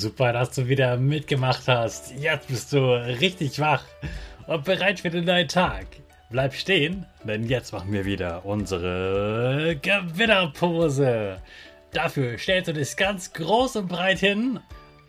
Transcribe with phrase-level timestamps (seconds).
[0.00, 2.14] Super, dass du wieder mitgemacht hast.
[2.18, 2.78] Jetzt bist du
[3.20, 3.84] richtig wach
[4.46, 5.84] und bereit für den neuen Tag.
[6.30, 11.36] Bleib stehen, denn jetzt machen wir wieder unsere Gewinnerpose.
[11.92, 14.60] Dafür stellst du dich ganz groß und breit hin.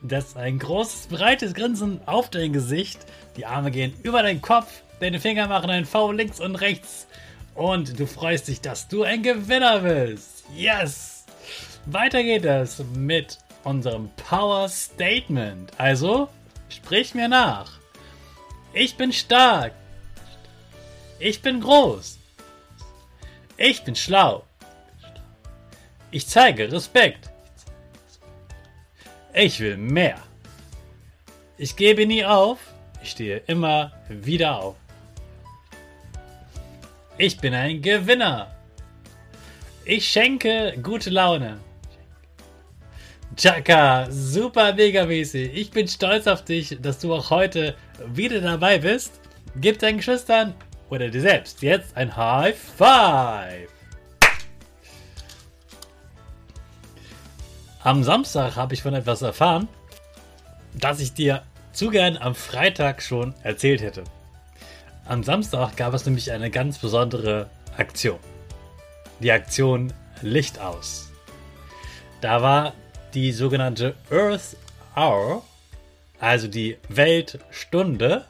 [0.01, 2.99] Das ist ein großes, breites Grinsen auf dein Gesicht.
[3.37, 4.81] Die Arme gehen über deinen Kopf.
[4.99, 7.07] Deine Finger machen ein V links und rechts.
[7.55, 10.43] Und du freust dich, dass du ein Gewinner bist.
[10.53, 11.25] Yes!
[11.85, 15.71] Weiter geht es mit unserem Power Statement.
[15.77, 16.29] Also,
[16.69, 17.71] sprich mir nach.
[18.73, 19.73] Ich bin stark.
[21.19, 22.17] Ich bin groß.
[23.57, 24.43] Ich bin schlau.
[26.09, 27.29] Ich zeige Respekt.
[29.33, 30.17] Ich will mehr.
[31.57, 32.59] Ich gebe nie auf.
[33.03, 34.75] Ich stehe immer wieder auf.
[37.17, 38.55] Ich bin ein Gewinner.
[39.85, 41.59] Ich schenke gute Laune.
[43.37, 45.51] Chaka, super mega mäßig.
[45.53, 47.75] Ich bin stolz auf dich, dass du auch heute
[48.05, 49.21] wieder dabei bist.
[49.55, 50.53] Gib deinen Geschwistern
[50.89, 53.69] oder dir selbst jetzt ein High Five.
[57.83, 59.67] Am Samstag habe ich von etwas erfahren,
[60.73, 64.03] das ich dir zu gern am Freitag schon erzählt hätte.
[65.05, 68.19] Am Samstag gab es nämlich eine ganz besondere Aktion.
[69.19, 71.11] Die Aktion Licht aus.
[72.19, 72.73] Da war
[73.13, 74.55] die sogenannte Earth
[74.95, 75.43] Hour,
[76.19, 78.25] also die Weltstunde.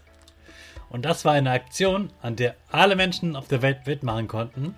[0.90, 4.76] Und das war eine Aktion, an der alle Menschen auf der Welt mitmachen konnten.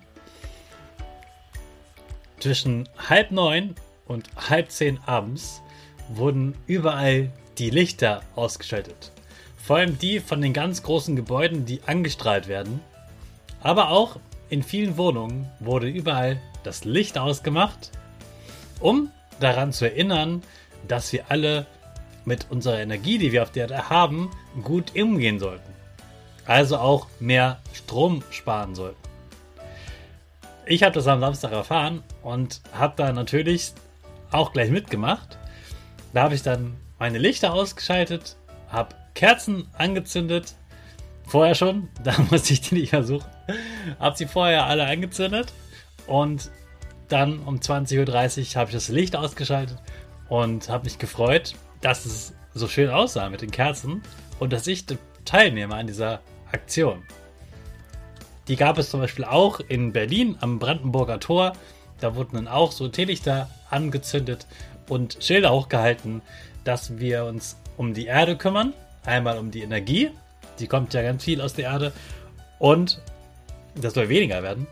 [2.38, 3.74] Zwischen halb neun
[4.06, 5.62] und halb zehn abends
[6.08, 9.12] wurden überall die Lichter ausgeschaltet.
[9.56, 12.80] Vor allem die von den ganz großen Gebäuden, die angestrahlt werden.
[13.60, 17.90] Aber auch in vielen Wohnungen wurde überall das Licht ausgemacht,
[18.78, 20.42] um daran zu erinnern,
[20.86, 21.66] dass wir alle
[22.24, 24.30] mit unserer Energie, die wir auf der Erde haben,
[24.62, 25.72] gut umgehen sollten.
[26.46, 29.00] Also auch mehr Strom sparen sollten.
[30.66, 33.72] Ich habe das am Samstag erfahren und habe da natürlich
[34.30, 35.38] auch gleich mitgemacht.
[36.12, 38.36] Da habe ich dann meine Lichter ausgeschaltet,
[38.68, 40.54] habe Kerzen angezündet.
[41.26, 43.26] Vorher schon, da musste ich die nicht versuchen.
[43.98, 45.52] Habe sie vorher alle angezündet
[46.06, 46.50] und
[47.08, 49.78] dann um 20.30 Uhr habe ich das Licht ausgeschaltet
[50.28, 54.02] und habe mich gefreut, dass es so schön aussah mit den Kerzen
[54.38, 54.84] und dass ich
[55.24, 56.20] teilnehme an dieser
[56.52, 57.02] Aktion.
[58.48, 61.54] Die gab es zum Beispiel auch in Berlin am Brandenburger Tor.
[62.00, 64.46] Da wurden dann auch so Teelichter angezündet
[64.88, 66.20] und Schilder hochgehalten,
[66.64, 68.74] dass wir uns um die Erde kümmern.
[69.04, 70.10] Einmal um die Energie,
[70.58, 71.92] die kommt ja ganz viel aus der Erde
[72.58, 73.00] und
[73.74, 74.66] das soll weniger werden.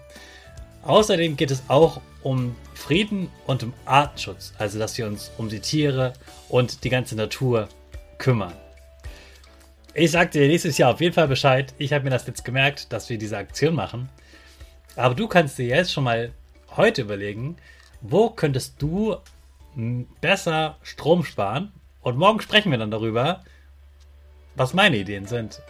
[0.83, 5.61] Außerdem geht es auch um Frieden und um Artenschutz, also dass wir uns um die
[5.61, 6.13] Tiere
[6.49, 7.69] und die ganze Natur
[8.19, 8.55] kümmern.
[9.95, 11.75] Ich sagte dir nächstes Jahr auf jeden Fall Bescheid.
[11.79, 14.09] Ich habe mir das jetzt gemerkt, dass wir diese Aktion machen.
[14.97, 16.33] Aber du kannst dir jetzt schon mal
[16.77, 17.57] heute überlegen,
[18.01, 19.17] wo könntest du
[20.21, 21.73] besser Strom sparen?
[22.01, 23.43] Und morgen sprechen wir dann darüber,
[24.57, 25.63] was meine Ideen sind,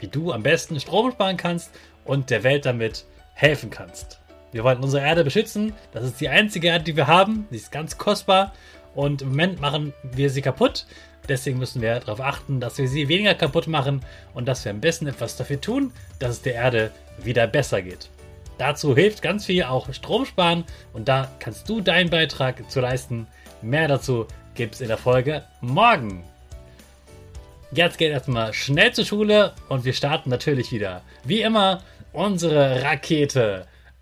[0.00, 1.70] wie du am besten Strom sparen kannst
[2.04, 3.04] und der Welt damit
[3.34, 4.17] helfen kannst.
[4.52, 5.74] Wir wollen unsere Erde beschützen.
[5.92, 7.46] Das ist die einzige Erde, die wir haben.
[7.50, 8.52] Sie ist ganz kostbar.
[8.94, 10.86] Und im Moment machen wir sie kaputt.
[11.28, 14.00] Deswegen müssen wir darauf achten, dass wir sie weniger kaputt machen
[14.32, 16.90] und dass wir am besten etwas dafür tun, dass es der Erde
[17.22, 18.08] wieder besser geht.
[18.56, 23.26] Dazu hilft ganz viel auch Strom sparen und da kannst du deinen Beitrag zu leisten.
[23.62, 26.24] Mehr dazu gibt es in der Folge morgen.
[27.70, 33.66] Jetzt geht erstmal schnell zur Schule und wir starten natürlich wieder, wie immer, unsere Rakete.